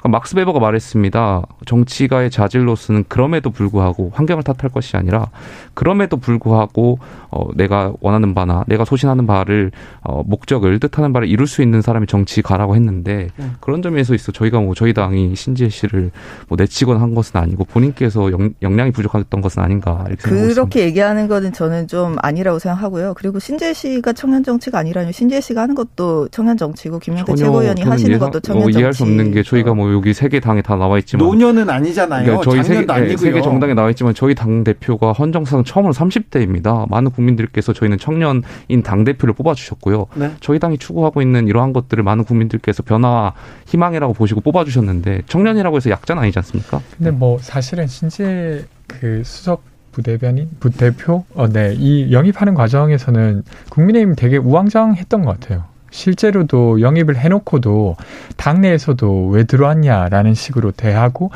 그러니까 0.00 0.09
막스 0.19 0.35
베버가 0.35 0.59
말했습니다. 0.61 1.42
정치가의 1.66 2.30
자질로서는 2.30 3.04
그럼에도 3.09 3.50
불구하고 3.50 4.11
환경을 4.14 4.42
탓할 4.42 4.71
것이 4.73 4.97
아니라 4.97 5.28
그럼에도 5.75 6.16
불구하고 6.16 6.99
어, 7.30 7.47
내가 7.54 7.92
원하는 8.00 8.35
바나 8.35 8.64
내가 8.66 8.85
소신하는 8.85 9.26
바를 9.26 9.71
어, 10.02 10.23
목적을 10.26 10.80
뜻하는 10.80 11.12
바를 11.12 11.28
이룰 11.28 11.47
수 11.47 11.62
있는 11.62 11.83
사람이 11.83 12.07
정치가라고 12.07 12.75
했는데 12.76 13.28
음. 13.38 13.54
그런 13.61 13.83
점에서 13.83 14.14
있어 14.14 14.33
저희가 14.33 14.59
뭐 14.61 14.75
저희 14.75 14.95
당이 14.95 15.37
신지혜 15.37 15.69
씨를 15.69 16.11
뭐 16.49 16.57
내치거나 16.59 17.00
한 17.00 17.14
것은 17.14 17.38
아니고 17.38 17.64
본인께서 17.64 18.33
역, 18.33 18.40
역량이 18.62 18.90
부족했던 18.92 19.40
것은 19.40 19.62
아닌가 19.62 20.04
이렇게. 20.09 20.23
그렇게 20.28 20.80
얘기하는 20.87 21.28
거는 21.28 21.52
저는 21.52 21.87
좀 21.88 22.16
아니라고 22.23 22.59
생각하고요. 22.59 23.14
그리고 23.14 23.38
신재 23.38 23.75
씨가 23.75 24.12
청년 24.14 24.42
정치가 24.42 24.78
아니라면 24.78 25.12
신재 25.12 25.40
씨가 25.40 25.62
하는 25.62 25.75
것도 25.75 26.28
청년 26.28 26.57
정치고 26.57 26.99
김영태 26.99 27.35
최고위원이 27.35 27.83
하시는 27.83 28.14
예상- 28.14 28.30
것도 28.30 28.40
청년 28.40 28.62
뭐 28.62 28.66
정치. 28.71 28.78
이해할 28.78 28.92
수 28.95 29.02
없는 29.04 29.33
게 29.33 29.42
저희가 29.42 29.75
뭐 29.75 29.89
여기 29.92 30.12
세 30.14 30.28
개 30.28 30.38
당에 30.40 30.62
다 30.62 30.76
나와 30.76 30.99
있지만 30.99 31.26
노년은 31.26 31.68
아니잖아요. 31.68 32.25
그러니까 32.25 32.44
저희 32.62 32.85
아니고요. 32.87 33.16
세계 33.16 33.40
정당에 33.42 33.75
나와 33.75 33.90
있지만 33.90 34.14
저희 34.14 34.35
당 34.35 34.62
대표가 34.64 35.12
헌정사상 35.12 35.64
처음으로 35.64 35.92
30대입니다. 35.92 36.88
많은 36.88 37.11
국민들께서 37.11 37.73
저희는 37.73 37.99
청년인 37.99 38.82
당 38.85 39.04
대표를 39.04 39.35
뽑아주셨고요. 39.35 40.06
네. 40.14 40.30
저희 40.40 40.59
당이 40.59 40.78
추구하고 40.78 41.20
있는 41.23 41.49
이러한 41.49 41.73
것들을 41.73 42.02
많은 42.04 42.25
국민들께서 42.25 42.82
변화와 42.82 43.35
희망이라고 43.66 44.12
보시고 44.14 44.40
뽑아주셨는데 44.40 45.23
청년이라고 45.26 45.76
해서 45.76 45.90
약자는 45.90 46.23
아니지 46.23 46.38
않습니까? 46.38 46.80
근데 46.97 47.11
뭐 47.11 47.38
사실은 47.40 47.87
신재 47.87 48.64
그 48.87 49.23
수석 49.25 49.62
부대변인 49.92 50.49
부대표 50.61 51.25
어네 51.35 51.75
이 51.76 52.12
영입하는 52.12 52.54
과정에서는 52.54 53.42
국민의힘 53.70 54.14
되게 54.16 54.37
우왕좌왕했던 54.37 55.25
것 55.25 55.40
같아요. 55.40 55.64
실제로도 55.90 56.80
영입을 56.80 57.16
해놓고도 57.16 57.97
당내에서도 58.37 59.26
왜 59.28 59.44
들어왔냐라는 59.44 60.35
식으로 60.35 60.73
대하고 60.73 61.30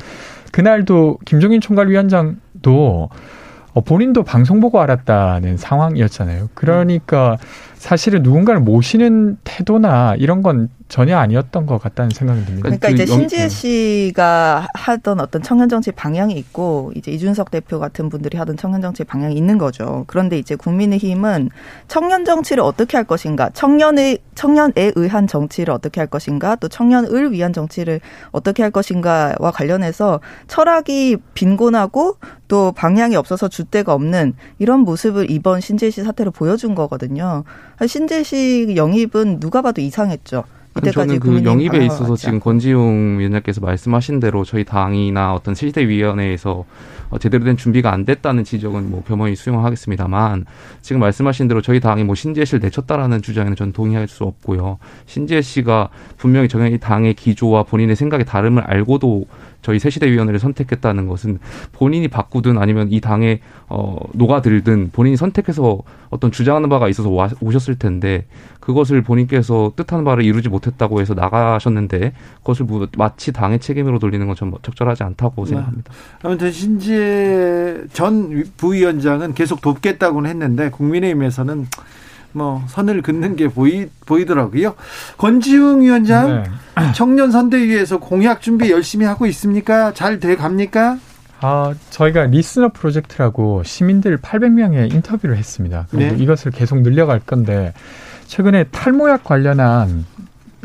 그날도 0.53 1.19
김종인 1.25 1.61
총괄위원장도 1.61 3.09
어, 3.75 3.81
본인도 3.81 4.23
방송 4.23 4.61
보고 4.61 4.81
알았다는 4.81 5.57
상황이었잖아요. 5.57 6.51
그러니까 6.55 7.39
사실은 7.85 8.23
누군가를 8.23 8.63
모시는 8.63 9.37
태도나 9.45 10.15
이런 10.17 10.41
건 10.41 10.71
전혀 10.89 11.19
아니었던 11.19 11.67
것 11.67 11.77
같다는 11.79 12.11
생각이 12.13 12.43
듭니다. 12.47 12.63
그러니까 12.63 12.89
그 12.89 12.95
이제 12.95 13.03
영- 13.03 13.19
신지혜 13.19 13.49
씨가 13.51 14.69
하던 14.73 15.21
어떤 15.21 15.43
청년 15.43 15.69
정치 15.69 15.93
방향이 15.93 16.33
있고 16.35 16.93
이제 16.95 17.11
이준석 17.11 17.51
대표 17.51 17.79
같은 17.79 18.09
분들이 18.09 18.39
하던 18.39 18.57
청년 18.57 18.81
정치 18.81 19.05
방향이 19.05 19.35
있는 19.35 19.59
거죠. 19.59 20.05
그런데 20.07 20.39
이제 20.39 20.57
국민의힘은 20.57 21.51
청년 21.87 22.25
정치를 22.25 22.63
어떻게 22.63 22.97
할 22.97 23.05
것인가, 23.05 23.51
청년의 23.51 24.19
청년에 24.35 24.93
의한 24.95 25.27
정치를 25.27 25.75
어떻게 25.75 26.01
할 26.01 26.07
것인가, 26.09 26.57
또 26.57 26.69
청년을 26.69 27.33
위한 27.33 27.53
정치를 27.53 28.01
어떻게 28.31 28.63
할 28.63 28.71
것인가와 28.71 29.51
관련해서 29.53 30.21
철학이 30.47 31.19
빈곤하고 31.35 32.17
또 32.49 32.73
방향이 32.73 33.17
없어서 33.17 33.49
줏대가 33.49 33.89
없는 33.89 34.35
이런 34.59 34.81
모습을 34.81 35.31
이번 35.31 35.61
신재 35.61 35.91
씨 35.91 36.03
사태로 36.03 36.31
보여준 36.31 36.75
거거든요. 36.75 37.45
신재 37.87 38.23
씨 38.23 38.75
영입은 38.77 39.41
누가 39.41 39.63
봐도 39.63 39.81
이상했죠. 39.81 40.45
저는 40.93 41.21
그 41.21 41.45
영입에 41.45 41.85
있어서 41.87 42.17
지금. 42.17 42.41
권지용 42.41 43.19
위원장께서 43.21 43.61
말씀하신 43.61 44.19
대로 44.19 44.45
저희 44.45 44.65
당이나 44.65 45.33
어떤 45.35 45.55
실대위원회에서 45.55 46.65
어, 47.11 47.19
제대로 47.19 47.45
된 47.45 47.57
준비가 47.57 47.93
안 47.93 48.05
됐다는 48.05 48.43
지적은 48.43 48.91
뭐 48.91 49.05
겸허히 49.05 49.37
수용을 49.37 49.65
하겠습니다만 49.65 50.47
지금 50.83 51.01
말씀하신 51.01 51.47
대로 51.47 51.63
저희 51.63 51.79
당이 51.79 52.03
뭐 52.03 52.17
신지혜 52.17 52.45
씨를 52.45 52.61
내쳤다라는 52.61 53.23
주장에는 53.23 53.55
저는 53.55 53.73
동의할 53.73 54.09
수 54.09 54.25
없고요. 54.25 54.79
신지혜 55.07 55.43
씨가 55.43 55.91
분명히 56.17 56.49
저희 56.49 56.79
당의 56.79 57.15
기조와 57.15 57.65
본인의 57.65 57.95
생각의 57.95 58.27
다름을 58.27 58.65
알고도 58.65 59.27
저희 59.65 59.79
새시대위원회를 59.81 60.39
선택했다는 60.39 61.09
것은 61.09 61.39
본인이 61.73 62.07
바꾸든 62.07 62.59
아니면 62.59 62.93
이 62.93 63.01
당에 63.01 63.41
어, 63.69 63.97
녹아들든 64.13 64.91
본인이 64.93 65.17
선택해서 65.17 65.79
어떤 66.11 66.31
주장하는 66.31 66.69
바가 66.69 66.89
있어서 66.89 67.11
와, 67.11 67.29
오셨을 67.41 67.77
텐데 67.77 68.27
그것을 68.61 69.03
본인께서 69.03 69.73
뜻하는 69.75 70.05
바를 70.05 70.25
이루지 70.25 70.49
못했다고 70.49 71.01
해서 71.01 71.15
나가셨는데 71.15 72.13
그것을 72.39 72.67
뭐 72.67 72.87
마치 72.97 73.33
당의 73.33 73.59
책임으로 73.59 73.99
돌리는 73.99 74.25
건 74.27 74.35
좀 74.35 74.53
적절하지 74.63 75.03
않다고 75.05 75.45
네. 75.45 75.51
생각합니다. 75.51 75.93
아무튼 76.23 76.51
신지혜 76.51 77.85
전 77.93 78.45
부위원장은 78.57 79.35
계속 79.35 79.61
돕겠다고는 79.61 80.29
했는데 80.31 80.71
국민의힘에서는 80.71 81.67
뭐 82.35 82.63
선을 82.67 83.01
긋는 83.01 83.37
게 83.37 83.49
보이 83.49 83.87
보이더라고요. 84.07 84.75
권지웅 85.19 85.83
위원장 85.83 86.43
네. 86.77 86.93
청년 86.95 87.31
선대위에서 87.31 87.99
공약 87.99 88.43
준비 88.43 88.71
열심히 88.71 89.07
하고 89.07 89.25
있습니까? 89.27 89.93
잘 89.95 90.19
돼 90.21 90.37
갑니까? 90.37 90.99
아, 91.41 91.75
저희가 91.91 92.25
리스너 92.25 92.71
프로젝트라고 92.73 93.63
시민들 93.65 94.19
800명의 94.19 94.93
인터뷰를 94.93 95.37
했습니다. 95.37 95.87
그리고 95.91 96.17
네. 96.17 96.23
이것을 96.23 96.51
계속 96.53 96.81
늘려갈 96.81 97.21
건데 97.21 97.73
최근에 98.27 98.65
탈모약 98.65 99.25
관련한 99.25 100.07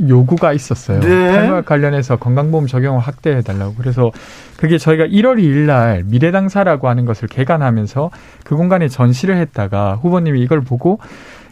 요구가 0.07 0.53
있었어요. 0.53 1.01
네. 1.01 1.31
탈모약 1.33 1.65
관련해서 1.65 2.15
건강보험 2.15 2.67
적용을 2.67 3.01
확대해 3.01 3.41
달라고. 3.41 3.75
그래서 3.75 4.11
그게 4.57 4.77
저희가 4.77 5.05
1월 5.05 5.38
2일 5.39 5.65
날 5.65 6.03
미래당사라고 6.05 6.88
하는 6.88 7.05
것을 7.05 7.27
개관하면서 7.27 8.11
그 8.45 8.55
공간에 8.55 8.88
전시를 8.88 9.38
했다가 9.38 9.95
후보님이 10.01 10.41
이걸 10.41 10.61
보고 10.61 10.99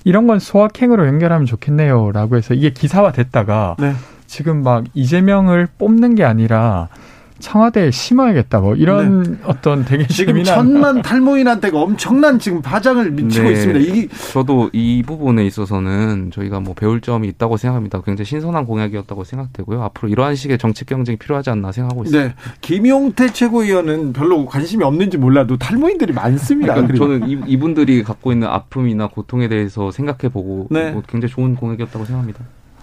이런 0.08 0.26
건 0.26 0.40
소확행으로 0.40 1.06
연결하면 1.06 1.46
좋겠네요라고 1.46 2.38
해서 2.38 2.54
이게 2.54 2.70
기사화 2.70 3.12
됐다가 3.12 3.76
네. 3.78 3.92
지금 4.26 4.64
막 4.64 4.86
이재명을 4.94 5.68
뽑는 5.78 6.16
게 6.16 6.24
아니라 6.24 6.88
청와대에 7.39 7.91
심어야겠다 7.91 8.60
뭐 8.60 8.75
이런 8.75 9.39
어떤 9.44 9.86
되게 9.86 10.08
지금 10.08 10.34
재미난 10.34 10.56
천만 10.56 11.01
탈모인한테가 11.01 11.79
엄청난 11.79 12.39
지금 12.39 12.62
파장을 12.62 13.10
미치고 13.12 13.46
네. 13.46 13.51
있습니다. 13.51 13.79
이게 13.79 14.08
저도 14.34 14.70
이 14.74 15.03
부분에 15.06 15.46
있어서는 15.46 16.32
저희가 16.32 16.60
뭐 16.60 16.74
배울 16.74 17.01
점이 17.01 17.27
있다고 17.29 17.58
생각합니다. 17.58 18.01
굉장히 18.01 18.25
신선한 18.25 18.65
공약이었다고 18.65 19.24
생각되고요. 19.24 19.84
앞으로 19.84 20.10
이러한 20.10 20.36
식의 20.36 20.58
정책 20.58 20.88
경쟁이 20.88 21.17
필요하지 21.17 21.50
않나 21.50 21.72
생각하고 21.72 22.03
있습니다. 22.03 22.27
네. 22.29 22.36
김용태 22.62 23.32
최고위원은 23.32 24.13
별로 24.13 24.46
관심이 24.46 24.84
없는지 24.84 25.17
몰라도 25.17 25.58
탈모인들이 25.58 26.13
많습니다. 26.13 26.74
그러니까 26.74 26.98
저는 26.98 27.29
이, 27.29 27.39
이분들이 27.48 28.03
갖고 28.03 28.32
있는 28.32 28.48
아픔이나 28.48 29.08
고통에 29.08 29.48
대해서 29.48 29.91
생각해 29.91 30.32
보고 30.32 30.67
네. 30.70 30.91
뭐 30.91 31.03
굉장히 31.08 31.32
좋은 31.32 31.56
공약이었다고 31.56 32.06
생각합니다. 32.06 32.39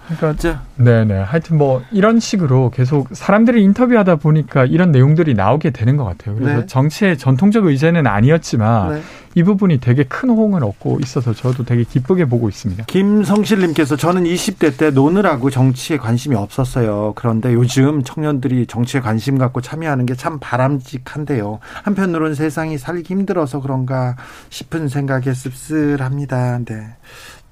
그러니까 0.06 0.36
자, 0.36 0.62
네네 0.76 1.14
하여튼 1.14 1.58
뭐 1.58 1.82
이런 1.92 2.18
식으로 2.18 2.70
계속 2.70 3.08
사람들이 3.12 3.62
인터뷰하다 3.62 4.16
보니까 4.16 4.64
이런 4.64 4.90
내용들이 4.90 5.34
나오게 5.34 5.70
되는 5.70 5.96
것 5.96 6.04
같아요. 6.04 6.34
그래서 6.36 6.60
네. 6.60 6.66
정치의 6.66 7.18
전통적 7.18 7.66
의제는 7.66 8.06
아니었지만 8.06 8.94
네. 8.94 9.02
이 9.36 9.42
부분이 9.42 9.80
되게 9.80 10.04
큰 10.04 10.28
호응을 10.30 10.62
얻고 10.62 11.00
있어서 11.02 11.34
저도 11.34 11.64
되게 11.64 11.82
기쁘게 11.82 12.26
보고 12.26 12.48
있습니다. 12.48 12.84
김성실님께서 12.84 13.96
저는 13.96 14.24
20대 14.24 14.76
때 14.78 14.90
노느라고 14.90 15.50
정치에 15.50 15.96
관심이 15.96 16.36
없었어요. 16.36 17.14
그런데 17.16 17.52
요즘 17.52 18.04
청년들이 18.04 18.66
정치에 18.66 19.00
관심 19.00 19.38
갖고 19.38 19.60
참여하는 19.60 20.06
게 20.06 20.14
참 20.24 20.38
바람직한데요. 20.40 21.58
한편으로는 21.82 22.34
세상이 22.34 22.78
살기 22.78 23.12
힘들어서 23.12 23.60
그런가 23.60 24.16
싶은 24.48 24.88
생각에 24.88 25.34
씁쓸합니다. 25.34 26.60
네. 26.64 26.96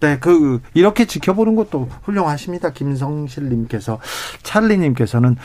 네, 0.03 0.19
그, 0.19 0.61
이렇게 0.75 1.05
지켜보는 1.05 1.55
것도 1.55 1.89
훌륭하십니다. 2.03 2.71
김성실님께서. 2.73 4.01
찰리님께서는, 4.43 5.37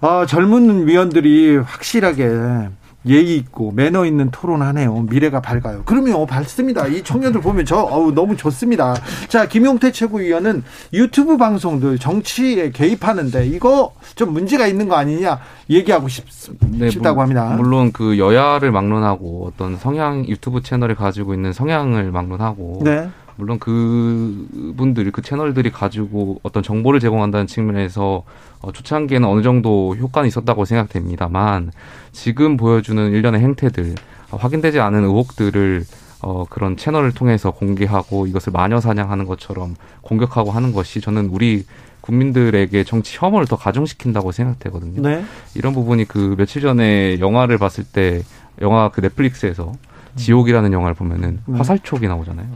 어, 0.00 0.24
젊은 0.24 0.86
위원들이 0.86 1.56
확실하게 1.56 2.68
예의 3.06 3.36
있고 3.38 3.72
매너 3.72 4.04
있는 4.06 4.30
토론하네요. 4.30 5.06
미래가 5.08 5.40
밝아요. 5.40 5.82
그러면 5.84 6.26
밝습니다. 6.26 6.86
이 6.86 7.02
청년들 7.02 7.40
보면 7.40 7.64
저 7.64 7.76
어우 7.78 8.12
너무 8.12 8.36
좋습니다. 8.36 8.94
자 9.28 9.46
김용태 9.46 9.92
최고위원은 9.92 10.62
유튜브 10.92 11.36
방송들 11.36 11.98
정치에 11.98 12.70
개입하는데 12.70 13.46
이거 13.46 13.92
좀 14.16 14.32
문제가 14.32 14.66
있는 14.66 14.88
거 14.88 14.96
아니냐 14.96 15.38
얘기하고 15.70 16.08
싶, 16.08 16.24
네, 16.70 16.90
싶다고 16.90 17.16
물- 17.16 17.22
합니다. 17.22 17.54
물론 17.56 17.92
그 17.92 18.18
여야를 18.18 18.72
막론하고 18.72 19.46
어떤 19.54 19.76
성향 19.76 20.26
유튜브 20.26 20.60
채널을 20.62 20.96
가지고 20.96 21.34
있는 21.34 21.52
성향을 21.52 22.10
막론하고 22.10 22.80
네. 22.84 23.08
물론 23.38 23.60
그 23.60 24.48
분들 24.76 25.10
그 25.12 25.22
채널들이 25.22 25.70
가지고 25.70 26.40
어떤 26.42 26.62
정보를 26.62 26.98
제공한다는 26.98 27.46
측면에서 27.46 28.24
어, 28.60 28.72
초창기에는 28.72 29.26
어느 29.28 29.42
정도 29.42 29.94
효과는 29.94 30.26
있었다고 30.26 30.64
생각됩니다만 30.64 31.70
지금 32.10 32.56
보여주는 32.56 33.12
일련의 33.12 33.40
행태들 33.40 33.94
어, 34.32 34.36
확인되지 34.36 34.80
않은 34.80 35.04
의혹들을 35.04 35.84
어, 36.20 36.46
그런 36.50 36.76
채널을 36.76 37.12
통해서 37.12 37.52
공개하고 37.52 38.26
이것을 38.26 38.52
마녀 38.52 38.80
사냥하는 38.80 39.24
것처럼 39.24 39.76
공격하고 40.02 40.50
하는 40.50 40.72
것이 40.72 41.00
저는 41.00 41.26
우리 41.26 41.64
국민들에게 42.00 42.82
정치 42.82 43.16
혐오를 43.20 43.46
더 43.46 43.54
가중시킨다고 43.54 44.32
생각되거든요. 44.32 45.00
네. 45.00 45.24
이런 45.54 45.74
부분이 45.74 46.06
그 46.06 46.34
며칠 46.36 46.60
전에 46.60 47.20
영화를 47.20 47.58
봤을 47.58 47.84
때 47.84 48.22
영화 48.60 48.88
그 48.88 49.00
넷플릭스에서 49.00 49.72
지옥이라는 50.16 50.72
영화를 50.72 50.94
보면은 50.94 51.38
네. 51.46 51.56
화살촉이 51.56 52.08
나오잖아요. 52.08 52.48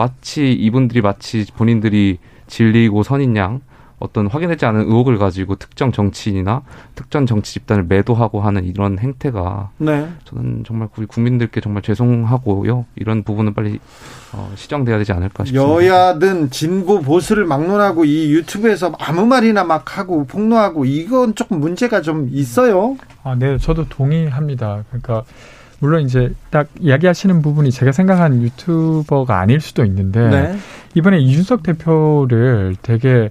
마치 0.00 0.50
이분들이 0.54 1.02
마치 1.02 1.44
본인들이 1.54 2.16
진리고 2.46 3.02
선인 3.02 3.36
양 3.36 3.60
어떤 3.98 4.28
확인되지 4.28 4.64
않은 4.64 4.86
의혹을 4.86 5.18
가지고 5.18 5.56
특정 5.56 5.92
정치인이나 5.92 6.62
특정 6.94 7.26
정치 7.26 7.52
집단을 7.52 7.84
매도하고 7.84 8.40
하는 8.40 8.64
이런 8.64 8.98
행태가 8.98 9.72
네. 9.76 10.08
저는 10.24 10.64
정말 10.66 10.88
우리 10.96 11.04
국민들께 11.04 11.60
정말 11.60 11.82
죄송하고요. 11.82 12.86
이런 12.96 13.24
부분은 13.24 13.52
빨리 13.52 13.78
어, 14.32 14.50
시정돼야 14.54 14.96
되지 14.96 15.12
않을까 15.12 15.44
싶습니다. 15.44 15.86
여야든 15.86 16.48
진보 16.48 17.02
보수를 17.02 17.44
막론하고 17.44 18.06
이 18.06 18.32
유튜브에서 18.32 18.94
아무 18.98 19.26
말이나 19.26 19.64
막 19.64 19.98
하고 19.98 20.24
폭로하고 20.24 20.86
이건 20.86 21.34
조금 21.34 21.60
문제가 21.60 22.00
좀 22.00 22.30
있어요. 22.32 22.96
아, 23.22 23.34
네, 23.34 23.58
저도 23.58 23.86
동의합니다. 23.90 24.84
그러니까 24.88 25.24
물론 25.80 26.02
이제 26.02 26.32
딱 26.50 26.68
이야기하시는 26.78 27.42
부분이 27.42 27.72
제가 27.72 27.92
생각하는 27.92 28.42
유튜버가 28.42 29.38
아닐 29.38 29.60
수도 29.60 29.84
있는데 29.84 30.28
네. 30.28 30.58
이번에 30.94 31.18
이준석 31.18 31.62
대표를 31.62 32.76
되게 32.82 33.30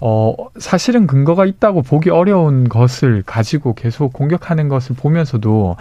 어 0.00 0.34
사실은 0.58 1.06
근거가 1.06 1.46
있다고 1.46 1.82
보기 1.82 2.10
어려운 2.10 2.68
것을 2.68 3.22
가지고 3.24 3.74
계속 3.74 4.12
공격하는 4.12 4.68
것을 4.68 4.94
보면서도 4.94 5.76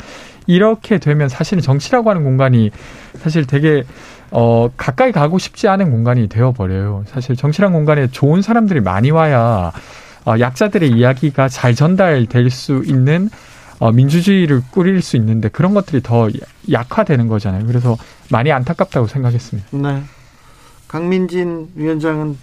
이렇게 0.48 1.00
되면 1.00 1.28
사실은 1.28 1.62
정치라고 1.62 2.10
하는 2.10 2.24
공간이 2.24 2.72
사실 3.16 3.46
되게 3.46 3.84
어 4.32 4.70
가까이 4.78 5.12
가고 5.12 5.38
싶지 5.38 5.68
않은 5.68 5.92
공간이 5.92 6.30
되어 6.30 6.54
버려요. 6.54 7.04
사실 7.08 7.36
정치란 7.36 7.74
공간에 7.74 8.08
좋은 8.08 8.42
사람들이 8.42 8.80
많이 8.80 9.12
와야 9.12 9.74
어, 10.26 10.40
약자들의 10.40 10.92
이야기가 10.92 11.50
잘 11.50 11.76
전달될 11.76 12.50
수 12.50 12.84
있는 12.86 13.30
어, 13.80 13.92
민주주의를 13.92 14.62
꾸릴 14.72 15.02
수 15.02 15.18
있는데 15.18 15.50
그런 15.50 15.74
것들이 15.74 16.02
더 16.02 16.30
약화되는 16.72 17.28
거잖아요. 17.28 17.66
그래서 17.66 17.98
많이 18.30 18.52
안타깝다고 18.52 19.08
생각했습니다. 19.08 19.70
네. 19.78 20.04
강민진 20.88 21.70
위원장은 21.76 22.38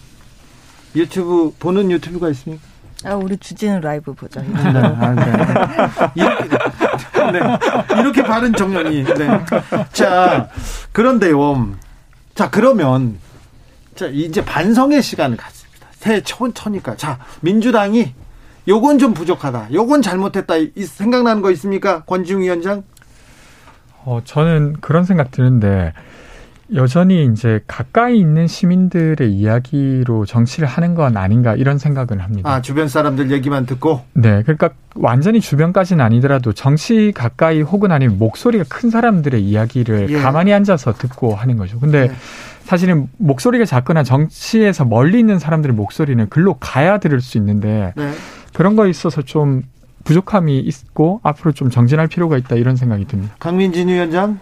유튜브 0.95 1.55
보는 1.59 1.91
유튜브가 1.91 2.29
있습니까? 2.31 2.63
아, 3.05 3.15
우리 3.15 3.37
주진우 3.37 3.81
라이브 3.81 4.13
보자. 4.13 4.43
네. 4.43 4.49
아, 4.55 5.15
네. 5.15 6.13
이렇게, 6.15 6.49
네. 7.33 8.01
이렇게 8.01 8.23
바른 8.23 8.53
정년이. 8.53 9.05
네. 9.05 9.45
자, 9.93 10.49
그런데요. 10.93 11.75
자, 12.35 12.51
그러면 12.51 13.19
자, 13.97 14.07
이제 14.07 14.45
반성의 14.45 15.03
시간을 15.03 15.37
갖습니다. 15.37 15.89
새 15.99 16.21
천천히까. 16.23 16.97
자, 16.97 17.19
민주당이 17.41 18.15
요건 18.69 18.99
좀 18.99 19.13
부족하다. 19.15 19.69
요건 19.73 20.03
잘못했다. 20.03 20.57
이- 20.57 20.71
생각나는 20.77 21.43
거 21.43 21.51
있습니까? 21.53 22.03
권지웅 22.05 22.43
위원장? 22.43 22.83
어, 24.05 24.21
저는 24.25 24.77
그런 24.81 25.05
생각 25.05 25.31
드는데 25.31 25.93
여전히 26.75 27.27
이제 27.27 27.61
가까이 27.67 28.19
있는 28.19 28.47
시민들의 28.47 29.31
이야기로 29.31 30.25
정치를 30.25 30.67
하는 30.67 30.95
건 30.95 31.17
아닌가 31.17 31.55
이런 31.55 31.77
생각은 31.77 32.19
합니다. 32.21 32.49
아, 32.51 32.63
주변 32.63 32.89
사람들 32.89 33.31
얘기만 33.31 33.67
듣고 33.67 34.01
네, 34.15 34.43
그러니까 34.43 34.71
완전히 34.95 35.41
주변까지는 35.41 36.03
아니더라도 36.03 36.53
정치 36.53 37.13
가까이 37.15 37.61
혹은 37.61 37.93
아니면 37.93 38.19
목소리가 38.19 38.65
큰 38.69 38.89
사람들의 38.91 39.43
이야기를 39.43 40.09
예. 40.11 40.19
가만히 40.21 40.53
앉아서 40.55 40.95
듣고 40.95 41.35
하는 41.35 41.57
거죠. 41.59 41.79
근데 41.79 42.09
네. 42.09 42.15
사실은 42.63 43.09
목소리가 43.19 43.67
작거나 43.67 44.03
정치에서 44.03 44.85
멀리 44.87 45.19
있는 45.19 45.39
사람들의 45.39 45.77
목소리는 45.77 46.27
글로 46.31 46.55
가야 46.55 46.99
들을 46.99 47.21
수 47.21 47.37
있는데 47.39 47.93
네. 47.97 48.13
그런 48.53 48.77
거에 48.77 48.91
있어서 48.91 49.23
좀 49.23 49.63
부족함이 50.05 50.59
있고 50.59 51.21
앞으로 51.23 51.53
좀 51.53 51.71
정진할 51.71 52.09
필요가 52.09 52.37
있다 52.37 52.57
이런 52.57 52.77
생각이 52.77 53.07
듭니다. 53.07 53.35
강민진 53.39 53.89
위원장? 53.89 54.41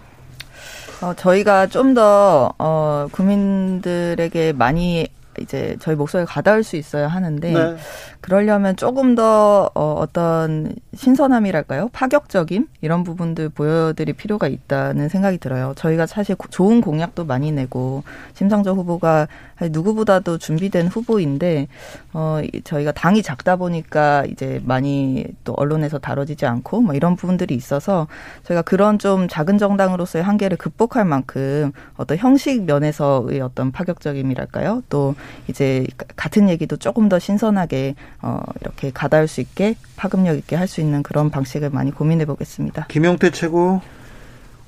어, 1.01 1.13
저희가 1.15 1.67
좀 1.67 1.93
더, 1.93 2.53
어, 2.59 3.07
국민들에게 3.11 4.53
많이 4.53 5.07
이제 5.39 5.75
저희 5.79 5.95
목소리가 5.95 6.31
가닿을 6.31 6.63
수 6.63 6.75
있어야 6.75 7.07
하는데, 7.07 7.51
네. 7.51 7.75
그러려면 8.21 8.75
조금 8.75 9.15
더, 9.15 9.71
어, 9.73 9.95
어떤 9.97 10.75
신선함이랄까요? 10.95 11.89
파격적인 11.91 12.67
이런 12.81 13.03
부분들 13.03 13.49
보여드릴 13.49 14.13
필요가 14.13 14.47
있다는 14.47 15.09
생각이 15.09 15.39
들어요. 15.39 15.73
저희가 15.75 16.05
사실 16.05 16.35
고- 16.35 16.47
좋은 16.49 16.81
공약도 16.81 17.25
많이 17.25 17.51
내고, 17.51 18.03
심상정 18.35 18.77
후보가 18.77 19.27
누구보다도 19.71 20.37
준비된 20.37 20.87
후보인데, 20.87 21.67
어, 22.13 22.39
이- 22.43 22.61
저희가 22.63 22.91
당이 22.91 23.23
작다 23.23 23.55
보니까 23.55 24.23
이제 24.25 24.61
많이 24.65 25.25
또 25.43 25.53
언론에서 25.57 25.97
다뤄지지 25.97 26.45
않고, 26.45 26.81
뭐 26.81 26.93
이런 26.93 27.15
부분들이 27.15 27.55
있어서 27.55 28.07
저희가 28.43 28.61
그런 28.61 28.99
좀 28.99 29.27
작은 29.27 29.57
정당으로서의 29.57 30.23
한계를 30.23 30.57
극복할 30.57 31.05
만큼 31.05 31.71
어떤 31.97 32.17
형식 32.19 32.63
면에서의 32.65 33.41
어떤 33.41 33.71
파격적임이랄까요? 33.71 34.83
또 34.89 35.15
이제 35.47 35.87
가- 35.97 36.05
같은 36.15 36.49
얘기도 36.49 36.77
조금 36.77 37.09
더 37.09 37.17
신선하게 37.17 37.95
어 38.21 38.39
이렇게 38.61 38.91
가닿을 38.91 39.27
수 39.27 39.41
있게 39.41 39.75
파급력 39.95 40.37
있게 40.37 40.55
할 40.55 40.67
수 40.67 40.79
있는 40.81 41.03
그런 41.03 41.29
방식을 41.29 41.69
많이 41.69 41.91
고민해 41.91 42.25
보겠습니다. 42.25 42.85
김용태 42.87 43.31
최고. 43.31 43.81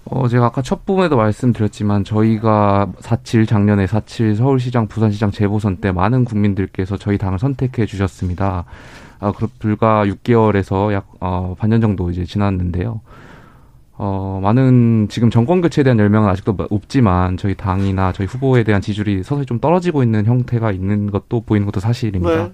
어, 0.06 0.28
제가 0.28 0.48
아까 0.48 0.62
첫 0.62 0.86
부분에도 0.86 1.16
말씀드렸지만 1.16 2.04
저희가 2.04 2.92
4.7 3.00 3.48
작년에 3.48 3.86
4.7 3.86 4.36
서울시장, 4.36 4.88
부산시장 4.88 5.32
재보선 5.32 5.78
때 5.78 5.94
많은 5.94 6.26
국민들께서 6.26 6.98
저희 6.98 7.18
당을 7.18 7.40
선택해 7.40 7.86
주셨습니다. 7.86 8.66
아, 9.22 9.32
그 9.32 9.48
불과 9.60 10.06
6개월에서 10.06 10.92
약 10.92 11.08
어, 11.22 11.56
반년 11.58 11.80
정도 11.80 12.12
이제 12.12 12.26
지났는데요. 12.26 13.00
어, 13.96 14.40
많은 14.44 15.08
지금 15.10 15.30
정권 15.30 15.62
교체에 15.62 15.84
대한 15.86 15.98
열명은 16.00 16.28
아직도 16.28 16.58
없지만 16.70 17.38
저희 17.38 17.56
당이나 17.56 18.12
저희 18.12 18.28
후보에 18.28 18.64
대한 18.64 18.82
지지율이 18.82 19.24
서서히 19.24 19.46
좀 19.46 19.60
떨어지고 19.60 20.04
있는 20.04 20.26
형태가 20.26 20.72
있는 20.74 21.12
것도 21.12 21.42
보이는 21.42 21.66
것도 21.66 21.80
사실입니다. 21.80 22.48
네. 22.48 22.52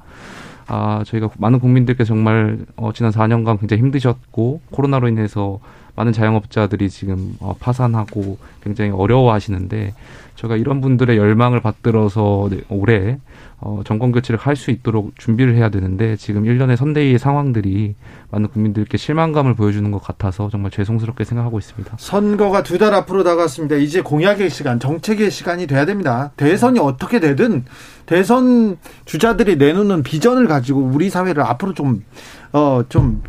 아, 0.70 1.04
저희가 1.04 1.30
많은 1.40 1.60
국민들께서 1.60 2.10
정말 2.10 2.60
어, 2.76 2.94
지난 2.94 3.12
4년간 3.12 3.60
굉장히 3.60 3.82
힘드셨고 3.82 4.62
코로나로 4.70 5.08
인해서 5.08 5.60
많은 5.96 6.14
자영업자들이 6.14 6.92
지금 6.92 7.34
어, 7.40 7.56
파산하고 7.60 8.38
굉장히 8.64 8.92
어려워하시는데 8.92 9.96
저희가 10.36 10.58
이런 10.58 10.80
분들의 10.80 11.18
열망을 11.18 11.60
받들어서 11.60 12.50
네, 12.52 12.62
올해 12.70 13.18
어, 13.62 13.82
정권 13.86 14.12
교체를 14.14 14.40
할 14.40 14.56
수 14.56 14.72
있도록 14.72 15.18
준비를 15.20 15.56
해야 15.56 15.70
되는데 15.70 16.16
지금 16.16 16.46
일련의 16.46 16.78
선대위의 16.78 17.20
상황들이 17.20 17.96
많은 18.32 18.48
국민들께 18.50 18.98
실망감을 18.98 19.54
보여주는 19.54 19.90
것 19.92 20.02
같아서 20.02 20.50
정말 20.50 20.72
죄송스럽게 20.72 21.24
생각하고 21.26 21.60
있습니다. 21.60 21.96
선거가 21.98 22.64
두 22.64 22.78
달 22.78 22.94
앞으로 22.94 23.24
다가왔습니다. 23.24 23.76
이제 23.76 24.02
공약의 24.02 24.50
시간, 24.50 24.80
정책의 24.80 25.30
시간이 25.32 25.68
돼야 25.68 25.86
됩니다. 25.86 26.32
대선이 26.38 26.80
어떻게 26.80 27.20
되든 27.20 27.66
대선 28.06 28.78
주자들이 29.06 29.58
내놓는 29.58 30.04
비전을 30.04 30.48
가지고 30.48 30.80
우리 30.82 31.10
사회를 31.10 31.44
앞으로 31.44 31.74
좀, 31.74 32.04
어, 32.54 32.82
좀 32.90 33.22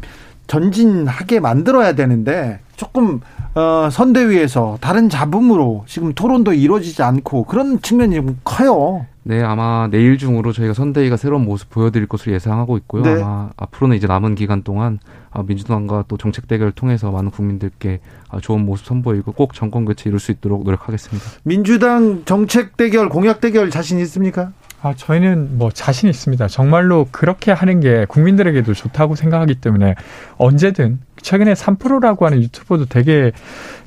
전진하게 0.47 1.41
만들어야 1.41 1.95
되는데 1.95 2.61
조금, 2.77 3.21
어, 3.55 3.89
선대위에서 3.91 4.79
다른 4.81 5.09
잡음으로 5.09 5.85
지금 5.87 6.13
토론도 6.13 6.53
이루어지지 6.55 7.03
않고 7.03 7.45
그런 7.45 7.81
측면이 7.81 8.15
좀 8.17 8.39
커요. 8.45 9.07
네, 9.31 9.45
아마 9.45 9.87
내일 9.89 10.19
중으로 10.19 10.51
저희가 10.53 10.75
선대위가 10.75 11.17
새로운 11.17 11.45
모습 11.45 11.71
보여드릴 11.71 12.09
것으로 12.09 12.35
예상하고 12.35 12.77
있고요. 12.79 13.05
네. 13.05 13.23
아마 13.23 13.51
앞으로는 13.57 13.97
이제 13.97 14.09
남은 14.09 14.35
기간 14.35 14.65
동안 14.65 14.99
아, 15.31 15.45
민주당과 15.45 16.07
또 16.09 16.17
정책 16.17 16.49
대결을 16.49 16.73
통해서 16.73 17.13
많은 17.13 17.31
국민들께 17.31 18.01
아, 18.29 18.41
좋은 18.41 18.67
모습 18.67 18.87
선보이고 18.87 19.31
꼭 19.31 19.55
정권 19.55 19.85
교체 19.85 20.11
이룰 20.11 20.19
수 20.19 20.33
있도록 20.33 20.65
노력하겠습니다. 20.65 21.25
민주당 21.45 22.25
정책 22.25 22.77
대결, 22.77 23.09
공약 23.09 23.41
대결 23.41 23.71
자신 23.71 24.01
있습니까? 24.01 24.51
아, 24.83 24.95
저희는 24.97 25.59
뭐 25.59 25.71
자신 25.71 26.09
있습니다. 26.09 26.49
정말로 26.49 27.07
그렇게 27.11 27.53
하는 27.53 27.81
게 27.81 28.07
국민들에게도 28.09 28.73
좋다고 28.73 29.15
생각하기 29.15 29.57
때문에 29.57 29.95
언제든 30.39 31.01
최근에 31.21 31.53
3%라고 31.53 32.25
하는 32.25 32.43
유튜버도 32.43 32.87
되게 32.87 33.33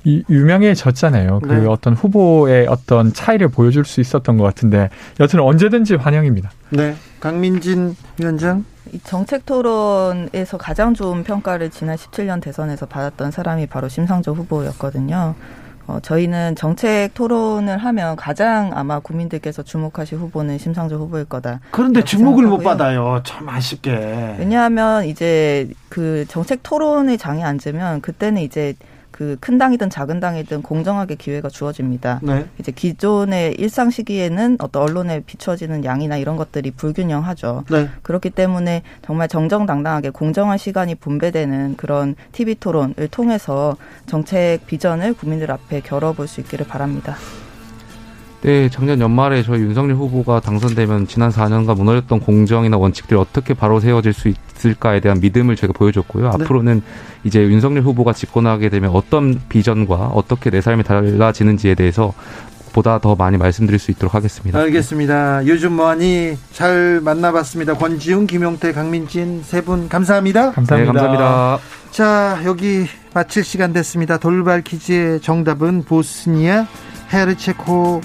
이- 0.03 0.23
유명해졌잖아요. 0.29 1.39
그 1.41 1.47
네. 1.51 1.65
어떤 1.65 1.95
후보의 1.95 2.67
어떤 2.67 3.12
차이를 3.12 3.47
보여줄 3.47 3.86
수 3.86 4.01
있었던 4.01 4.38
것 4.38 4.43
같은데 4.43 4.89
여튼 5.19 5.39
언제든지 5.39 5.95
환영입니다. 5.95 6.51
네. 6.69 6.95
강민진 7.19 7.95
위원장. 8.19 8.63
이 8.91 8.99
정책 8.99 9.47
토론에서 9.47 10.58
가장 10.58 10.93
좋은 10.93 11.23
평가를 11.23 11.71
지난 11.71 11.95
17년 11.95 12.39
대선에서 12.39 12.86
받았던 12.86 13.32
사람이 13.32 13.65
바로 13.65 13.88
심상정 13.89 14.36
후보였거든요. 14.36 15.34
어, 15.86 16.00
저희는 16.02 16.56
정책 16.56 17.13
토론을 17.13 17.78
하면 17.78 18.15
가장 18.15 18.72
아마 18.74 19.00
국민들께서 19.00 19.63
주목하실 19.63 20.17
후보는 20.17 20.58
심상정 20.58 21.00
후보일 21.00 21.26
거다. 21.26 21.60
그런데 21.72 22.04
주목을 22.04 22.46
못 22.46 22.60
생각하고요. 22.62 22.63
받아요. 22.63 23.22
참 23.26 23.50
아쉽게. 23.50 24.38
왜냐하면 24.39 25.06
이제 25.06 25.69
그 25.89 26.26
정책 26.30 26.62
토론의 26.63 27.17
장에 27.17 27.43
앉으면 27.43 28.02
그때는 28.02 28.41
이제 28.41 28.74
그 29.13 29.38
큰 29.43 29.58
당이든 29.58 29.89
작은 29.89 30.21
당이든 30.21 30.62
공정하게 30.62 31.15
기회가 31.15 31.49
주어집니다. 31.49 32.21
네. 32.23 32.45
이제 32.60 32.71
기존의 32.71 33.56
일상 33.56 33.89
시기에는 33.89 34.58
어떤 34.60 34.84
언론에 34.84 35.19
비춰지는 35.19 35.84
양이나 35.84 36.15
이런 36.17 36.38
것들이 36.38 36.71
불균형하죠. 36.71 37.65
네. 37.69 37.89
그렇기 38.04 38.30
때문에 38.30 38.84
정말 39.06 39.28
정정당당하게 39.28 40.12
공정한 40.12 40.58
시간이 40.58 40.95
분배되는 40.95 41.76
그런 41.76 42.15
TV 42.32 42.56
토론을 42.56 43.10
통해서 43.12 43.76
정책 44.06 44.65
비전을 44.65 45.13
국민들 45.13 45.52
앞에 45.52 45.82
겨뤄볼 45.82 46.28
수 46.28 46.39
있기를 46.39 46.67
바랍니다. 46.67 47.15
네, 48.43 48.67
작년 48.69 48.99
연말에 48.99 49.41
저희 49.41 49.62
윤석열 49.62 49.95
후보가 49.95 50.41
당선되면 50.41 51.08
지난 51.08 51.29
4년간 51.32 51.77
무너졌던 51.77 52.19
공정이나 52.19 52.77
원칙들이 52.77 53.17
어떻게 53.17 53.53
바로 53.53 53.79
세워질 53.79 54.12
수 54.12 54.27
있을까에 54.27 54.99
대한 54.99 55.21
믿음을 55.21 55.56
저희가 55.56 55.71
보여줬고요. 55.77 56.25
네. 56.25 56.29
앞으로는 56.34 56.82
이제 57.23 57.41
윤석열 57.41 57.84
후보가 57.84 58.12
집권하게 58.12 58.67
되면 58.67 58.91
어떤 58.91 59.39
비전과 59.47 59.95
어떻게 59.95 60.49
내 60.49 60.60
삶이 60.60 60.84
달라지는지에 60.84 61.75
대해서 61.75 62.13
보다 62.73 62.99
더 62.99 63.15
많이 63.15 63.38
말씀드릴 63.38 63.79
수 63.79 63.91
있도록 63.91 64.13
하겠습니다. 64.13 64.60
알겠습니다. 64.60 65.47
요즘 65.47 65.73
뭐하니 65.73 66.38
잘 66.51 66.99
만나봤습니다. 67.01 67.75
권지웅, 67.75 68.27
김용태, 68.27 68.73
강민진 68.73 69.41
세 69.43 69.62
분 69.62 69.88
감사합니다. 69.88 70.51
감사합니다. 70.51 70.75
네, 70.75 70.86
감사합니다. 71.08 71.60
자, 71.91 72.41
여기 72.43 72.88
마칠 73.13 73.45
시간 73.45 73.71
됐습니다. 73.71 74.17
돌발 74.17 74.63
퀴즈의 74.63 75.21
정답은 75.21 75.84
보스니아 75.84 76.67
헤르체코 77.13 78.01